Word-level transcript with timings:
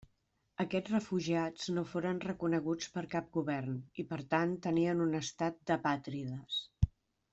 Aquests 0.63 0.93
refugiats 0.93 1.67
no 1.75 1.83
foren 1.91 2.21
reconeguts 2.23 2.89
per 2.95 3.03
cap 3.11 3.29
govern 3.37 3.77
i 4.05 4.07
per 4.15 4.21
tant 4.33 4.57
tenien 4.65 5.05
un 5.09 5.15
estat 5.21 5.61
d'apàtrides. 5.71 6.59